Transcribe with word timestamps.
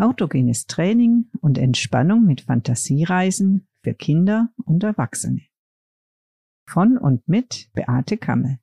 Autogenes 0.00 0.66
Training 0.66 1.26
und 1.42 1.58
Entspannung 1.58 2.24
mit 2.24 2.40
Fantasiereisen 2.40 3.68
für 3.82 3.92
Kinder 3.92 4.48
und 4.64 4.82
Erwachsene. 4.82 5.42
Von 6.66 6.96
und 6.96 7.28
mit 7.28 7.68
Beate 7.74 8.16
Kammel. 8.16 8.58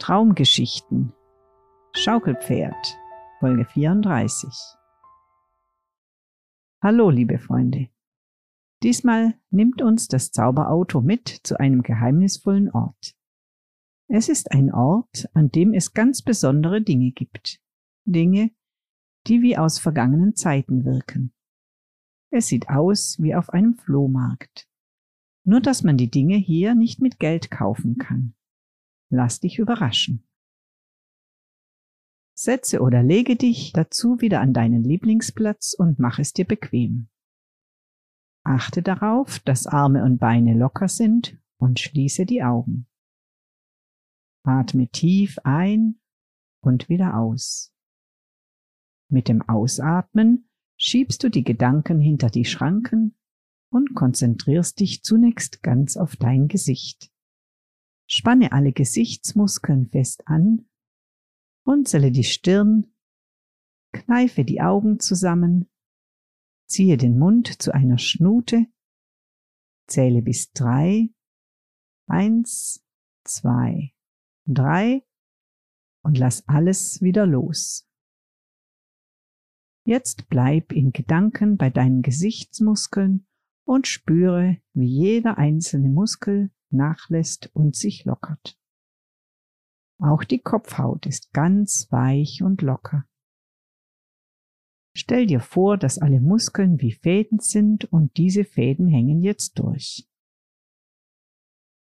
Traumgeschichten 0.00 1.12
Schaukelpferd 1.94 2.98
Folge 3.38 3.64
34 3.66 4.48
Hallo 6.82 7.08
liebe 7.10 7.38
Freunde. 7.38 7.88
Diesmal 8.82 9.34
nimmt 9.50 9.82
uns 9.82 10.06
das 10.06 10.30
Zauberauto 10.30 11.00
mit 11.00 11.28
zu 11.28 11.58
einem 11.58 11.82
geheimnisvollen 11.82 12.70
Ort. 12.70 13.16
Es 14.06 14.28
ist 14.28 14.52
ein 14.52 14.72
Ort, 14.72 15.28
an 15.34 15.50
dem 15.50 15.74
es 15.74 15.92
ganz 15.92 16.22
besondere 16.22 16.80
Dinge 16.80 17.10
gibt. 17.10 17.60
Dinge, 18.04 18.52
die 19.26 19.42
wie 19.42 19.58
aus 19.58 19.78
vergangenen 19.78 20.36
Zeiten 20.36 20.84
wirken. 20.84 21.32
Es 22.30 22.46
sieht 22.46 22.68
aus 22.68 23.20
wie 23.20 23.34
auf 23.34 23.50
einem 23.50 23.74
Flohmarkt. 23.74 24.68
Nur 25.44 25.60
dass 25.60 25.82
man 25.82 25.96
die 25.96 26.10
Dinge 26.10 26.36
hier 26.36 26.74
nicht 26.74 27.00
mit 27.00 27.18
Geld 27.18 27.50
kaufen 27.50 27.98
kann. 27.98 28.34
Lass 29.10 29.40
dich 29.40 29.58
überraschen. 29.58 30.24
Setze 32.34 32.80
oder 32.80 33.02
lege 33.02 33.34
dich 33.34 33.72
dazu 33.72 34.20
wieder 34.20 34.40
an 34.40 34.52
deinen 34.52 34.84
Lieblingsplatz 34.84 35.74
und 35.74 35.98
mach 35.98 36.18
es 36.18 36.32
dir 36.32 36.44
bequem. 36.44 37.08
Achte 38.48 38.82
darauf, 38.82 39.38
dass 39.40 39.66
Arme 39.66 40.04
und 40.04 40.18
Beine 40.18 40.54
locker 40.54 40.88
sind 40.88 41.38
und 41.58 41.78
schließe 41.78 42.24
die 42.24 42.42
Augen. 42.42 42.86
Atme 44.42 44.88
tief 44.88 45.38
ein 45.44 46.00
und 46.62 46.88
wieder 46.88 47.16
aus. 47.16 47.74
Mit 49.10 49.28
dem 49.28 49.42
Ausatmen 49.42 50.48
schiebst 50.78 51.22
du 51.22 51.28
die 51.28 51.44
Gedanken 51.44 52.00
hinter 52.00 52.30
die 52.30 52.46
Schranken 52.46 53.16
und 53.70 53.94
konzentrierst 53.94 54.80
dich 54.80 55.02
zunächst 55.02 55.62
ganz 55.62 55.96
auf 55.96 56.16
dein 56.16 56.48
Gesicht. 56.48 57.10
Spanne 58.06 58.52
alle 58.52 58.72
Gesichtsmuskeln 58.72 59.88
fest 59.90 60.26
an 60.26 60.68
runzele 61.68 62.10
die 62.10 62.24
Stirn, 62.24 62.86
kneife 63.92 64.44
die 64.44 64.62
Augen 64.62 64.98
zusammen, 64.98 65.68
ziehe 66.68 66.96
den 66.96 67.18
Mund 67.18 67.60
zu 67.60 67.72
einer 67.72 67.98
Schnute, 67.98 68.66
zähle 69.86 70.22
bis 70.22 70.52
drei, 70.52 71.08
eins, 72.06 72.84
zwei, 73.24 73.94
drei 74.46 75.02
und 76.02 76.18
lass 76.18 76.46
alles 76.48 77.02
wieder 77.02 77.26
los. 77.26 77.86
Jetzt 79.84 80.28
bleib 80.28 80.72
in 80.72 80.92
Gedanken 80.92 81.56
bei 81.56 81.70
deinen 81.70 82.02
Gesichtsmuskeln 82.02 83.26
und 83.64 83.86
spüre, 83.86 84.58
wie 84.74 84.86
jeder 84.86 85.38
einzelne 85.38 85.88
Muskel 85.88 86.50
nachlässt 86.70 87.50
und 87.54 87.74
sich 87.74 88.04
lockert. 88.04 88.58
Auch 89.98 90.24
die 90.24 90.40
Kopfhaut 90.40 91.06
ist 91.06 91.32
ganz 91.32 91.90
weich 91.90 92.42
und 92.42 92.62
locker. 92.62 93.06
Stell 94.98 95.26
dir 95.26 95.40
vor, 95.40 95.76
dass 95.76 95.98
alle 95.98 96.20
Muskeln 96.20 96.80
wie 96.80 96.92
Fäden 96.92 97.38
sind 97.38 97.84
und 97.92 98.16
diese 98.16 98.44
Fäden 98.44 98.88
hängen 98.88 99.22
jetzt 99.22 99.58
durch. 99.58 100.08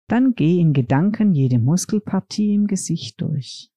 Dann 0.08 0.34
geh 0.34 0.58
in 0.60 0.72
Gedanken 0.72 1.34
jede 1.34 1.58
Muskelpartie 1.58 2.55
im 2.55 2.66
Gesicht 2.66 3.20
durch. 3.20 3.70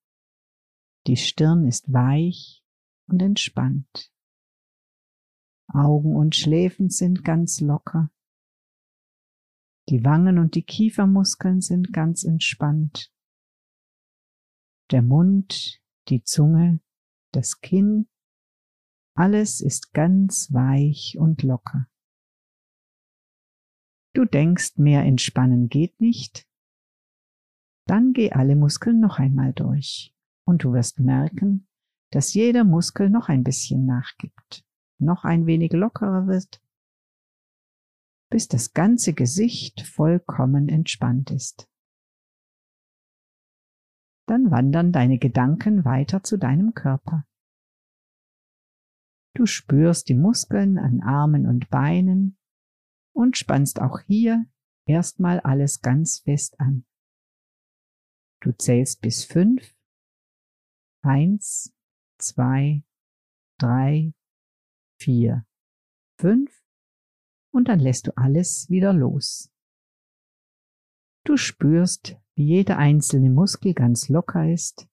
Die 1.07 1.17
Stirn 1.17 1.67
ist 1.67 1.91
weich 1.91 2.63
und 3.07 3.21
entspannt. 3.21 4.11
Augen 5.67 6.15
und 6.15 6.35
Schläfen 6.35 6.89
sind 6.89 7.23
ganz 7.23 7.59
locker. 7.59 8.11
Die 9.89 10.03
Wangen 10.03 10.39
und 10.39 10.55
die 10.55 10.63
Kiefermuskeln 10.63 11.61
sind 11.61 11.91
ganz 11.91 12.23
entspannt 12.23 13.11
der 14.91 15.01
Mund, 15.01 15.81
die 16.09 16.23
Zunge, 16.23 16.79
das 17.31 17.61
Kinn, 17.61 18.07
alles 19.15 19.61
ist 19.61 19.93
ganz 19.93 20.53
weich 20.53 21.17
und 21.17 21.41
locker. 21.43 21.87
Du 24.13 24.25
denkst, 24.25 24.77
mehr 24.77 25.03
entspannen 25.03 25.67
geht 25.69 25.99
nicht? 25.99 26.47
Dann 27.87 28.13
geh 28.13 28.31
alle 28.31 28.55
Muskeln 28.55 28.99
noch 28.99 29.19
einmal 29.19 29.53
durch 29.53 30.13
und 30.45 30.63
du 30.63 30.73
wirst 30.73 30.99
merken, 30.99 31.67
dass 32.11 32.33
jeder 32.33 32.63
Muskel 32.63 33.09
noch 33.09 33.29
ein 33.29 33.43
bisschen 33.43 33.85
nachgibt, 33.85 34.63
noch 34.99 35.23
ein 35.25 35.45
wenig 35.45 35.73
lockerer 35.73 36.27
wird, 36.27 36.61
bis 38.29 38.47
das 38.47 38.73
ganze 38.73 39.13
Gesicht 39.13 39.81
vollkommen 39.81 40.69
entspannt 40.69 41.31
ist 41.31 41.69
dann 44.25 44.51
wandern 44.51 44.91
deine 44.91 45.17
Gedanken 45.17 45.85
weiter 45.85 46.23
zu 46.23 46.37
deinem 46.37 46.73
Körper. 46.73 47.25
Du 49.35 49.45
spürst 49.45 50.07
die 50.07 50.15
Muskeln 50.15 50.77
an 50.77 51.01
Armen 51.01 51.45
und 51.45 51.69
Beinen 51.69 52.37
und 53.13 53.37
spannst 53.37 53.81
auch 53.81 53.99
hier 53.99 54.45
erstmal 54.85 55.41
alles 55.41 55.81
ganz 55.81 56.19
fest 56.19 56.57
an. 56.59 56.85
Du 58.39 58.53
zählst 58.53 59.01
bis 59.01 59.25
fünf. 59.25 59.75
Eins, 61.01 61.73
zwei, 62.17 62.83
drei, 63.59 64.13
vier, 64.99 65.45
fünf 66.17 66.63
und 67.51 67.67
dann 67.67 67.79
lässt 67.79 68.07
du 68.07 68.17
alles 68.17 68.69
wieder 68.69 68.93
los. 68.93 69.51
Du 71.25 71.35
spürst, 71.35 72.17
wie 72.35 72.45
jeder 72.45 72.77
einzelne 72.77 73.29
Muskel 73.29 73.73
ganz 73.73 74.07
locker 74.07 74.49
ist 74.49 74.87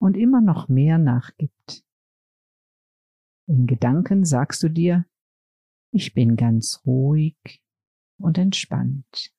und 0.00 0.16
immer 0.16 0.40
noch 0.40 0.68
mehr 0.68 0.98
nachgibt. 0.98 1.83
In 3.46 3.66
Gedanken 3.66 4.24
sagst 4.24 4.62
du 4.62 4.68
dir, 4.68 5.06
ich 5.92 6.14
bin 6.14 6.36
ganz 6.36 6.80
ruhig 6.86 7.62
und 8.18 8.38
entspannt. 8.38 9.34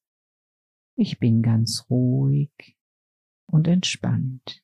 Ich 0.96 1.20
bin 1.20 1.42
ganz 1.42 1.88
ruhig 1.90 2.78
und 3.48 3.68
entspannt. 3.68 4.64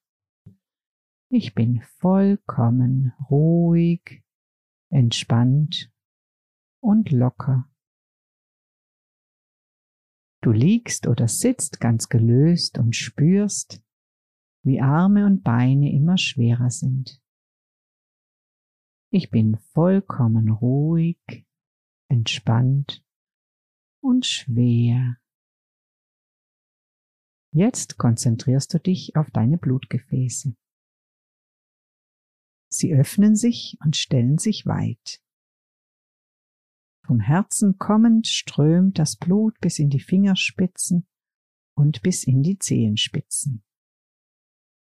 Ich 1.29 1.56
bin 1.56 1.81
vollkommen 1.81 3.13
ruhig, 3.29 4.24
entspannt 4.90 5.91
und 6.81 7.12
locker. 7.12 7.69
Du 10.41 10.52
liegst 10.52 11.08
oder 11.08 11.28
sitzt 11.28 11.79
ganz 11.79 12.09
gelöst 12.09 12.78
und 12.78 12.96
spürst, 12.96 13.84
wie 14.63 14.81
Arme 14.81 15.25
und 15.25 15.44
Beine 15.44 15.91
immer 15.91 16.18
schwerer 16.18 16.69
sind. 16.69 17.21
Ich 19.13 19.29
bin 19.29 19.57
vollkommen 19.73 20.49
ruhig, 20.49 21.19
entspannt 22.07 23.03
und 24.01 24.25
schwer. 24.25 25.17
Jetzt 27.53 27.97
konzentrierst 27.97 28.73
du 28.73 28.79
dich 28.79 29.17
auf 29.17 29.29
deine 29.31 29.57
Blutgefäße. 29.57 30.55
Sie 32.69 32.94
öffnen 32.94 33.35
sich 33.35 33.77
und 33.83 33.97
stellen 33.97 34.38
sich 34.38 34.66
weit. 34.66 35.22
Vom 37.05 37.19
Herzen 37.19 37.78
kommend 37.78 38.28
strömt 38.28 38.97
das 38.97 39.17
Blut 39.17 39.59
bis 39.59 39.79
in 39.79 39.89
die 39.89 39.99
Fingerspitzen 39.99 41.05
und 41.75 42.02
bis 42.02 42.23
in 42.23 42.43
die 42.43 42.57
Zehenspitzen. 42.57 43.66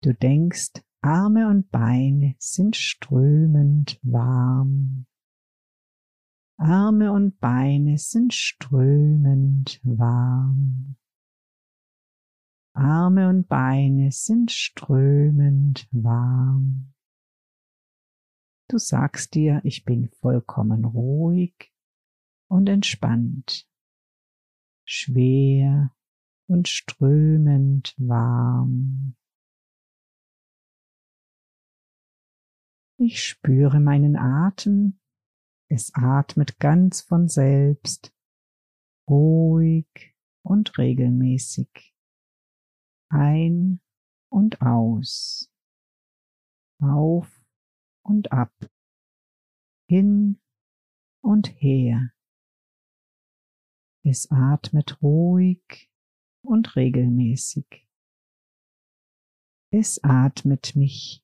Du 0.04 0.14
denkst, 0.14 0.84
Arme 1.02 1.48
und 1.48 1.72
Beine 1.72 2.36
sind 2.38 2.76
strömend 2.76 4.00
warm. 4.04 5.08
Arme 6.58 7.12
und 7.12 7.40
Beine 7.40 7.98
sind 7.98 8.34
strömend 8.34 9.80
warm. 9.84 10.96
Arme 12.74 13.30
und 13.30 13.48
Beine 13.48 14.12
sind 14.12 14.52
strömend 14.52 15.88
warm. 15.92 16.94
Du 18.70 18.78
sagst 18.78 19.34
dir, 19.34 19.60
ich 19.64 19.84
bin 19.84 20.08
vollkommen 20.08 20.86
ruhig, 20.86 21.72
und 22.52 22.68
entspannt, 22.68 23.66
schwer 24.86 25.96
und 26.48 26.68
strömend 26.68 27.96
warm. 27.98 29.16
Ich 33.04 33.24
spüre 33.24 33.80
meinen 33.80 34.16
Atem, 34.16 35.00
es 35.72 35.92
atmet 35.96 36.60
ganz 36.60 37.02
von 37.02 37.28
selbst 37.28 38.14
ruhig 39.10 40.16
und 40.44 40.78
regelmäßig. 40.78 41.96
Ein 43.10 43.82
und 44.30 44.62
aus. 44.62 45.52
Auf 46.80 47.44
und 48.04 48.32
ab. 48.32 48.54
Hin 49.90 50.40
und 51.24 51.48
her. 51.60 52.14
Es 54.04 54.30
atmet 54.30 55.02
ruhig 55.02 55.90
und 56.44 56.76
regelmäßig. 56.76 57.90
Es 59.72 60.04
atmet 60.04 60.76
mich. 60.76 61.21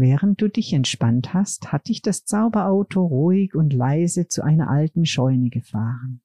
Während 0.00 0.40
du 0.40 0.48
dich 0.48 0.74
entspannt 0.74 1.34
hast, 1.34 1.72
hat 1.72 1.88
dich 1.88 2.02
das 2.02 2.24
Zauberauto 2.24 3.04
ruhig 3.04 3.56
und 3.56 3.72
leise 3.72 4.28
zu 4.28 4.44
einer 4.44 4.70
alten 4.70 5.04
Scheune 5.04 5.50
gefahren. 5.50 6.22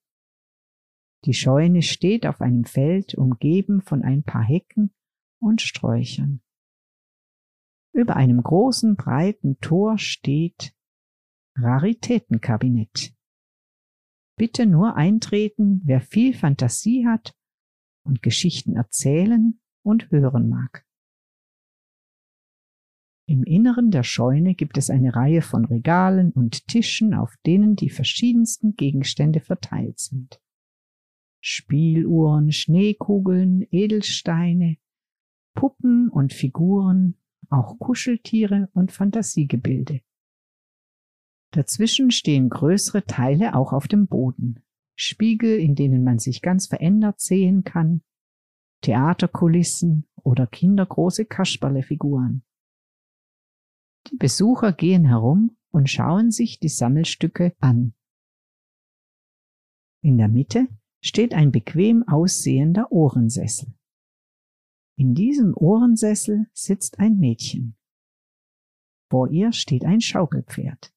Die 1.25 1.33
Scheune 1.33 1.81
steht 1.81 2.27
auf 2.27 2.39
einem 2.39 2.65
Feld, 2.65 3.15
umgeben 3.15 3.81
von 3.81 4.03
ein 4.03 4.21
paar 4.21 4.43
Hecken 4.43 4.93
und 5.39 5.59
Sträuchern. 5.63 6.43
Über 7.93 8.15
einem 8.15 8.43
großen, 8.43 8.95
breiten 8.95 9.59
Tor 9.59 9.97
steht 9.97 10.75
Raritätenkabinett. 11.57 13.15
Bitte 14.37 14.67
nur 14.67 14.97
eintreten, 14.97 15.81
wer 15.83 16.01
viel 16.01 16.35
Fantasie 16.35 17.07
hat 17.07 17.35
und 18.05 18.21
Geschichten 18.21 18.75
erzählen 18.75 19.59
und 19.81 20.11
hören 20.11 20.47
mag. 20.47 20.85
Im 23.33 23.45
Inneren 23.45 23.89
der 23.89 24.03
Scheune 24.03 24.53
gibt 24.53 24.77
es 24.77 24.91
eine 24.91 25.15
Reihe 25.15 25.41
von 25.41 25.65
Regalen 25.65 26.31
und 26.33 26.67
Tischen, 26.67 27.15
auf 27.15 27.33
denen 27.47 27.75
die 27.75 27.89
verschiedensten 27.89 28.75
Gegenstände 28.75 29.39
verteilt 29.39 29.97
sind. 29.97 30.39
Spieluhren, 31.41 32.51
Schneekugeln, 32.51 33.65
Edelsteine, 33.71 34.77
Puppen 35.55 36.09
und 36.09 36.31
Figuren, 36.31 37.15
auch 37.49 37.79
Kuscheltiere 37.79 38.69
und 38.73 38.91
Fantasiegebilde. 38.91 40.01
Dazwischen 41.49 42.11
stehen 42.11 42.49
größere 42.49 43.03
Teile 43.05 43.55
auch 43.55 43.73
auf 43.73 43.87
dem 43.87 44.05
Boden. 44.05 44.63
Spiegel, 44.95 45.57
in 45.57 45.73
denen 45.73 46.03
man 46.03 46.19
sich 46.19 46.43
ganz 46.43 46.67
verändert 46.67 47.19
sehen 47.19 47.63
kann, 47.63 48.03
Theaterkulissen 48.81 50.05
oder 50.21 50.45
kindergroße 50.45 51.25
Kasperlefiguren. 51.25 52.43
Die 54.11 54.17
Besucher 54.17 54.73
gehen 54.73 55.05
herum 55.05 55.55
und 55.71 55.89
schauen 55.89 56.31
sich 56.31 56.59
die 56.59 56.69
Sammelstücke 56.69 57.55
an. 57.59 57.93
In 60.01 60.17
der 60.17 60.27
Mitte 60.27 60.67
steht 61.01 61.33
ein 61.33 61.51
bequem 61.51 62.07
aussehender 62.07 62.91
Ohrensessel. 62.91 63.73
In 64.95 65.15
diesem 65.15 65.55
Ohrensessel 65.55 66.47
sitzt 66.53 66.99
ein 66.99 67.17
Mädchen. 67.17 67.75
Vor 69.09 69.29
ihr 69.29 69.53
steht 69.53 69.85
ein 69.85 70.01
Schaukelpferd, 70.01 70.93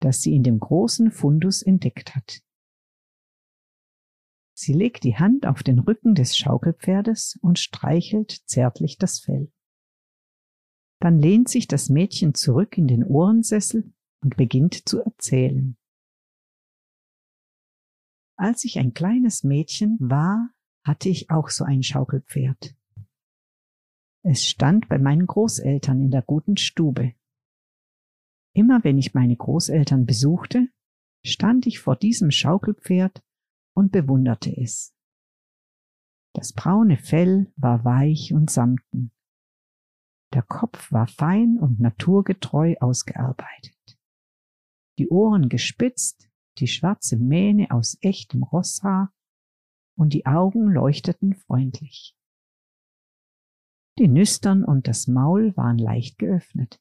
das 0.00 0.20
sie 0.20 0.34
in 0.34 0.42
dem 0.42 0.60
großen 0.60 1.10
Fundus 1.10 1.62
entdeckt 1.62 2.14
hat. 2.14 2.42
Sie 4.56 4.72
legt 4.72 5.04
die 5.04 5.16
Hand 5.16 5.46
auf 5.46 5.62
den 5.62 5.78
Rücken 5.78 6.14
des 6.14 6.36
Schaukelpferdes 6.36 7.38
und 7.40 7.58
streichelt 7.58 8.30
zärtlich 8.46 8.98
das 8.98 9.20
Fell. 9.20 9.52
Dann 11.04 11.20
lehnt 11.20 11.50
sich 11.50 11.68
das 11.68 11.90
Mädchen 11.90 12.32
zurück 12.32 12.78
in 12.78 12.86
den 12.86 13.04
Ohrensessel 13.04 13.92
und 14.22 14.38
beginnt 14.38 14.88
zu 14.88 15.02
erzählen. 15.02 15.76
Als 18.36 18.64
ich 18.64 18.78
ein 18.78 18.94
kleines 18.94 19.44
Mädchen 19.44 19.98
war, 20.00 20.48
hatte 20.82 21.10
ich 21.10 21.28
auch 21.28 21.50
so 21.50 21.62
ein 21.62 21.82
Schaukelpferd. 21.82 22.74
Es 24.22 24.46
stand 24.46 24.88
bei 24.88 24.96
meinen 24.96 25.26
Großeltern 25.26 26.00
in 26.00 26.10
der 26.10 26.22
guten 26.22 26.56
Stube. 26.56 27.12
Immer 28.54 28.82
wenn 28.82 28.96
ich 28.96 29.12
meine 29.12 29.36
Großeltern 29.36 30.06
besuchte, 30.06 30.70
stand 31.22 31.66
ich 31.66 31.80
vor 31.80 31.96
diesem 31.96 32.30
Schaukelpferd 32.30 33.22
und 33.74 33.92
bewunderte 33.92 34.56
es. 34.56 34.94
Das 36.32 36.54
braune 36.54 36.96
Fell 36.96 37.52
war 37.56 37.84
weich 37.84 38.32
und 38.32 38.48
samten. 38.50 39.13
Der 40.34 40.42
Kopf 40.42 40.90
war 40.90 41.06
fein 41.06 41.58
und 41.60 41.78
naturgetreu 41.78 42.74
ausgearbeitet. 42.80 43.96
Die 44.98 45.08
Ohren 45.08 45.48
gespitzt, 45.48 46.28
die 46.58 46.66
schwarze 46.66 47.16
Mähne 47.16 47.70
aus 47.70 47.96
echtem 48.00 48.42
Rosshaar 48.42 49.12
und 49.96 50.12
die 50.12 50.26
Augen 50.26 50.72
leuchteten 50.72 51.34
freundlich. 51.34 52.16
Die 53.98 54.08
Nüstern 54.08 54.64
und 54.64 54.88
das 54.88 55.06
Maul 55.06 55.56
waren 55.56 55.78
leicht 55.78 56.18
geöffnet. 56.18 56.80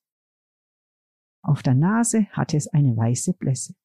Auf 1.44 1.62
der 1.62 1.76
Nase 1.76 2.26
hatte 2.32 2.58
es 2.58 2.68
eine 2.68 2.98
weiße 2.98 3.34
Blässe. 3.34 3.76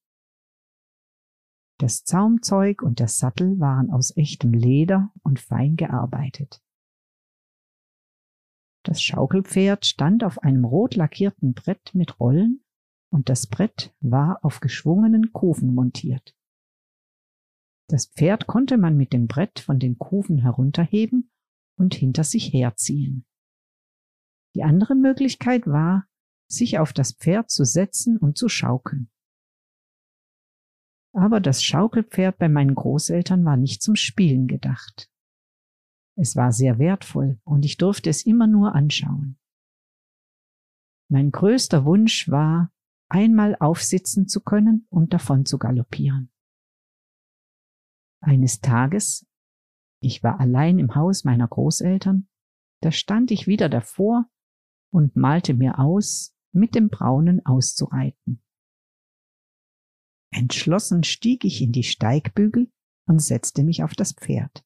Das 1.77 2.03
Zaumzeug 2.03 2.81
und 2.81 2.99
der 2.99 3.07
Sattel 3.07 3.59
waren 3.59 3.91
aus 3.91 4.17
echtem 4.17 4.51
Leder 4.51 5.13
und 5.21 5.39
fein 5.39 5.75
gearbeitet. 5.75 6.63
Das 8.83 9.01
Schaukelpferd 9.01 9.85
stand 9.85 10.23
auf 10.23 10.39
einem 10.39 10.65
rot 10.65 10.95
lackierten 10.95 11.53
Brett 11.53 11.93
mit 11.93 12.19
Rollen 12.19 12.63
und 13.11 13.29
das 13.29 13.47
Brett 13.47 13.93
war 13.99 14.43
auf 14.43 14.59
geschwungenen 14.59 15.33
Kufen 15.33 15.73
montiert. 15.73 16.35
Das 17.89 18.07
Pferd 18.07 18.47
konnte 18.47 18.77
man 18.77 18.95
mit 18.95 19.13
dem 19.13 19.27
Brett 19.27 19.59
von 19.59 19.79
den 19.79 19.97
Kufen 19.97 20.37
herunterheben 20.37 21.31
und 21.75 21.95
hinter 21.95 22.23
sich 22.23 22.53
herziehen. 22.53 23.25
Die 24.55 24.63
andere 24.63 24.95
Möglichkeit 24.95 25.65
war, 25.67 26.07
sich 26.47 26.79
auf 26.79 26.93
das 26.93 27.13
Pferd 27.13 27.49
zu 27.49 27.65
setzen 27.65 28.17
und 28.17 28.37
zu 28.37 28.47
schaukeln. 28.47 29.09
Aber 31.13 31.39
das 31.39 31.63
Schaukelpferd 31.63 32.37
bei 32.37 32.49
meinen 32.49 32.75
Großeltern 32.75 33.43
war 33.43 33.57
nicht 33.57 33.81
zum 33.81 33.95
Spielen 33.95 34.47
gedacht. 34.47 35.09
Es 36.21 36.35
war 36.35 36.51
sehr 36.51 36.79
wertvoll 36.79 37.39
und 37.45 37.63
ich 37.63 37.77
durfte 37.77 38.09
es 38.09 38.25
immer 38.25 38.45
nur 38.45 38.75
anschauen. 38.75 39.39
Mein 41.09 41.31
größter 41.31 41.85
Wunsch 41.85 42.29
war, 42.29 42.73
einmal 43.07 43.55
aufsitzen 43.57 44.27
zu 44.27 44.41
können 44.41 44.85
und 44.89 45.13
davon 45.13 45.45
zu 45.45 45.57
galoppieren. 45.57 46.29
Eines 48.19 48.59
Tages, 48.59 49.25
ich 50.01 50.21
war 50.21 50.41
allein 50.41 50.77
im 50.77 50.93
Haus 50.93 51.23
meiner 51.23 51.47
Großeltern, 51.47 52.27
da 52.81 52.91
stand 52.91 53.31
ich 53.31 53.47
wieder 53.47 53.69
davor 53.69 54.29
und 54.91 55.15
malte 55.15 55.53
mir 55.53 55.79
aus, 55.79 56.35
mit 56.51 56.75
dem 56.75 56.89
Braunen 56.89 57.45
auszureiten. 57.45 58.43
Entschlossen 60.31 61.03
stieg 61.03 61.45
ich 61.45 61.61
in 61.61 61.71
die 61.71 61.83
Steigbügel 61.83 62.69
und 63.05 63.19
setzte 63.19 63.63
mich 63.63 63.83
auf 63.83 63.93
das 63.93 64.11
Pferd. 64.11 64.65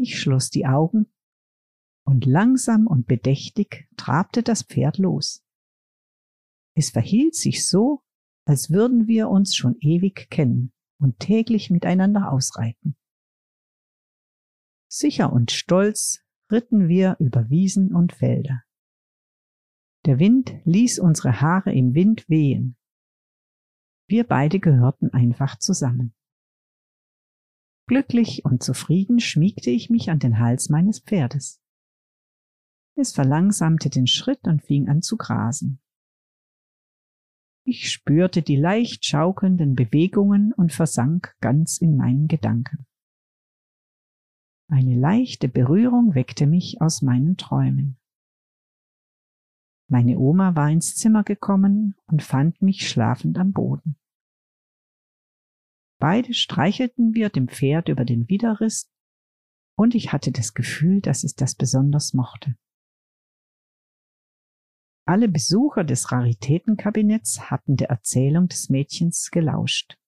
Ich 0.00 0.18
schloss 0.18 0.50
die 0.50 0.66
Augen 0.66 1.12
und 2.04 2.24
langsam 2.24 2.86
und 2.86 3.06
bedächtig 3.06 3.88
trabte 3.96 4.42
das 4.42 4.62
Pferd 4.62 4.98
los. 4.98 5.44
Es 6.74 6.90
verhielt 6.90 7.34
sich 7.34 7.66
so, 7.66 8.02
als 8.46 8.70
würden 8.70 9.06
wir 9.06 9.28
uns 9.28 9.54
schon 9.54 9.76
ewig 9.80 10.30
kennen 10.30 10.72
und 10.98 11.18
täglich 11.18 11.70
miteinander 11.70 12.32
ausreiten. 12.32 12.96
Sicher 14.88 15.32
und 15.32 15.50
stolz 15.50 16.24
ritten 16.50 16.88
wir 16.88 17.16
über 17.20 17.50
Wiesen 17.50 17.94
und 17.94 18.12
Felder. 18.12 18.62
Der 20.06 20.18
Wind 20.18 20.54
ließ 20.64 20.98
unsere 20.98 21.40
Haare 21.40 21.72
im 21.72 21.94
Wind 21.94 22.28
wehen 22.28 22.76
wir 24.10 24.24
beide 24.24 24.58
gehörten 24.58 25.12
einfach 25.12 25.56
zusammen. 25.56 26.12
Glücklich 27.90 28.44
und 28.44 28.62
zufrieden 28.62 29.18
schmiegte 29.18 29.68
ich 29.68 29.90
mich 29.90 30.10
an 30.10 30.20
den 30.20 30.38
Hals 30.38 30.68
meines 30.68 31.00
Pferdes. 31.00 31.60
Es 32.94 33.10
verlangsamte 33.10 33.90
den 33.90 34.06
Schritt 34.06 34.44
und 34.44 34.62
fing 34.62 34.88
an 34.88 35.02
zu 35.02 35.16
grasen. 35.16 35.80
Ich 37.64 37.90
spürte 37.90 38.42
die 38.42 38.54
leicht 38.54 39.04
schaukelnden 39.04 39.74
Bewegungen 39.74 40.52
und 40.52 40.72
versank 40.72 41.34
ganz 41.40 41.78
in 41.78 41.96
meinen 41.96 42.28
Gedanken. 42.28 42.86
Eine 44.68 44.94
leichte 44.94 45.48
Berührung 45.48 46.14
weckte 46.14 46.46
mich 46.46 46.80
aus 46.80 47.02
meinen 47.02 47.38
Träumen. 47.38 47.98
Meine 49.88 50.16
Oma 50.16 50.54
war 50.54 50.70
ins 50.70 50.94
Zimmer 50.94 51.24
gekommen 51.24 51.96
und 52.06 52.22
fand 52.22 52.62
mich 52.62 52.88
schlafend 52.88 53.36
am 53.36 53.50
Boden. 53.50 53.99
Beide 56.00 56.32
streichelten 56.32 57.12
wir 57.14 57.28
dem 57.28 57.46
Pferd 57.46 57.90
über 57.90 58.06
den 58.06 58.26
Widerriss, 58.30 58.90
und 59.76 59.94
ich 59.94 60.12
hatte 60.12 60.32
das 60.32 60.54
Gefühl, 60.54 61.02
dass 61.02 61.24
es 61.24 61.34
das 61.34 61.54
besonders 61.54 62.14
mochte. 62.14 62.56
Alle 65.06 65.28
Besucher 65.28 65.84
des 65.84 66.10
Raritätenkabinetts 66.10 67.50
hatten 67.50 67.76
der 67.76 67.90
Erzählung 67.90 68.48
des 68.48 68.70
Mädchens 68.70 69.30
gelauscht. 69.30 69.98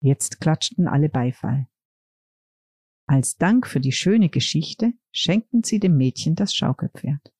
Jetzt 0.00 0.40
klatschten 0.40 0.88
alle 0.88 1.10
Beifall. 1.10 1.68
Als 3.06 3.36
Dank 3.36 3.66
für 3.66 3.80
die 3.80 3.92
schöne 3.92 4.30
Geschichte 4.30 4.94
schenkten 5.12 5.64
sie 5.64 5.80
dem 5.80 5.96
Mädchen 5.96 6.34
das 6.34 6.54
Schaukelpferd. 6.54 7.32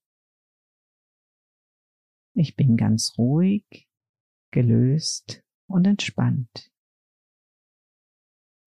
Ich 2.34 2.56
bin 2.56 2.76
ganz 2.76 3.14
ruhig, 3.16 3.88
gelöst 4.50 5.42
und 5.66 5.86
entspannt. 5.86 6.70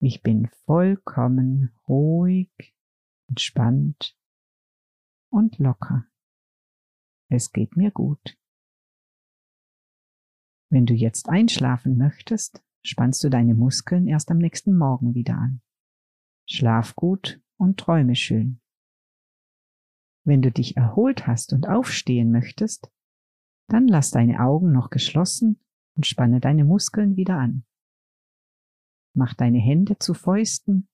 Ich 0.01 0.23
bin 0.23 0.47
vollkommen 0.65 1.73
ruhig, 1.87 2.49
entspannt 3.27 4.17
und 5.29 5.57
locker. 5.57 6.05
Es 7.29 7.51
geht 7.51 7.75
mir 7.75 7.91
gut. 7.91 8.37
Wenn 10.71 10.85
du 10.85 10.93
jetzt 10.93 11.27
einschlafen 11.27 11.97
möchtest, 11.97 12.63
spannst 12.81 13.23
du 13.25 13.29
deine 13.29 13.55
Muskeln 13.55 14.07
erst 14.07 14.31
am 14.31 14.37
nächsten 14.37 14.77
Morgen 14.77 15.15
wieder 15.15 15.35
an. 15.35 15.61
Schlaf 16.47 16.95
gut 16.95 17.41
und 17.57 17.77
träume 17.77 18.15
schön. 18.15 18.61
Wenn 20.23 20.41
du 20.41 20.49
dich 20.49 20.77
erholt 20.77 21.27
hast 21.27 21.51
und 21.51 21.67
aufstehen 21.67 22.31
möchtest, 22.31 22.89
dann 23.67 23.87
lass 23.87 24.11
deine 24.11 24.39
Augen 24.39 24.71
noch 24.71 24.91
geschlossen 24.91 25.59
und 25.95 26.07
spanne 26.07 26.39
deine 26.39 26.63
Muskeln 26.63 27.17
wieder 27.17 27.37
an. 27.37 27.65
Mach 29.15 29.33
deine 29.33 29.59
Hände 29.59 29.97
zu 29.97 30.13
Fäusten, 30.13 30.87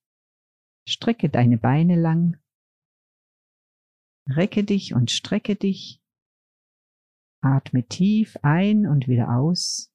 strecke 0.88 1.30
deine 1.30 1.58
Beine 1.58 2.00
lang, 2.00 2.38
recke 4.28 4.64
dich 4.64 4.94
und 4.94 5.12
strecke 5.12 5.56
dich, 5.56 6.02
atme 7.42 7.86
tief 7.88 8.38
ein 8.42 8.88
und 8.88 9.08
wieder 9.08 9.36
aus 9.36 9.92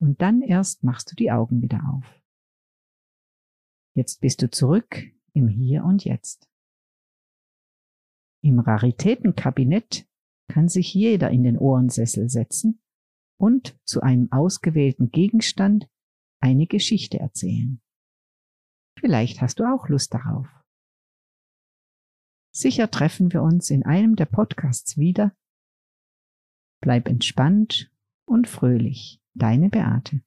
und 0.00 0.20
dann 0.20 0.42
erst 0.42 0.84
machst 0.84 1.10
du 1.10 1.16
die 1.16 1.32
Augen 1.32 1.62
wieder 1.62 1.80
auf. 1.92 2.22
Jetzt 3.96 4.20
bist 4.20 4.42
du 4.42 4.50
zurück 4.50 5.02
im 5.32 5.48
Hier 5.48 5.84
und 5.84 6.04
Jetzt. 6.04 6.48
Im 8.42 8.58
Raritätenkabinett 8.58 10.06
kann 10.48 10.68
sich 10.68 10.92
jeder 10.92 11.30
in 11.30 11.44
den 11.44 11.56
Ohrensessel 11.56 12.28
setzen 12.28 12.82
und 13.40 13.78
zu 13.84 14.02
einem 14.02 14.30
ausgewählten 14.30 15.10
Gegenstand 15.10 15.88
eine 16.44 16.66
Geschichte 16.66 17.18
erzählen. 17.18 17.80
Vielleicht 19.00 19.40
hast 19.40 19.60
du 19.60 19.64
auch 19.64 19.88
Lust 19.88 20.12
darauf. 20.12 20.46
Sicher 22.54 22.90
treffen 22.90 23.32
wir 23.32 23.42
uns 23.42 23.70
in 23.70 23.82
einem 23.84 24.14
der 24.14 24.26
Podcasts 24.26 24.98
wieder. 24.98 25.34
Bleib 26.82 27.08
entspannt 27.08 27.90
und 28.26 28.46
fröhlich. 28.46 29.20
Deine 29.32 29.70
Beate. 29.70 30.22